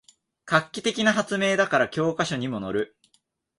[0.45, 2.97] 画期的な発明だから教科書にものる